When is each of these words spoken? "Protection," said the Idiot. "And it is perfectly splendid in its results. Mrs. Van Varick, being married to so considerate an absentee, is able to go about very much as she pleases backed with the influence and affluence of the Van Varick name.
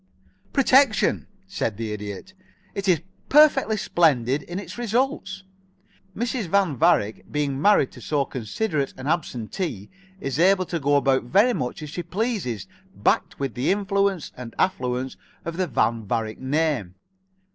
"Protection," 0.51 1.27
said 1.47 1.77
the 1.77 1.93
Idiot. 1.93 2.33
"And 2.69 2.75
it 2.77 2.87
is 2.87 3.01
perfectly 3.29 3.77
splendid 3.77 4.41
in 4.41 4.57
its 4.57 4.75
results. 4.75 5.43
Mrs. 6.17 6.47
Van 6.47 6.75
Varick, 6.75 7.31
being 7.31 7.61
married 7.61 7.91
to 7.91 8.01
so 8.01 8.25
considerate 8.25 8.95
an 8.97 9.05
absentee, 9.05 9.91
is 10.19 10.39
able 10.39 10.65
to 10.65 10.79
go 10.79 10.95
about 10.95 11.25
very 11.25 11.53
much 11.53 11.83
as 11.83 11.91
she 11.91 12.01
pleases 12.01 12.65
backed 12.95 13.37
with 13.39 13.53
the 13.53 13.69
influence 13.69 14.31
and 14.35 14.55
affluence 14.57 15.17
of 15.45 15.57
the 15.57 15.67
Van 15.67 16.03
Varick 16.07 16.39
name. 16.39 16.95